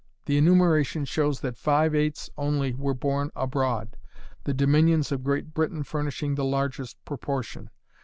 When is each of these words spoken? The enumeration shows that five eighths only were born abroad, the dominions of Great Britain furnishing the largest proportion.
The 0.25 0.35
enumeration 0.35 1.05
shows 1.05 1.41
that 1.41 1.59
five 1.59 1.93
eighths 1.93 2.27
only 2.35 2.73
were 2.73 2.95
born 2.95 3.29
abroad, 3.35 3.97
the 4.45 4.51
dominions 4.55 5.11
of 5.11 5.23
Great 5.23 5.53
Britain 5.53 5.83
furnishing 5.83 6.33
the 6.33 6.43
largest 6.43 6.97
proportion. 7.05 7.69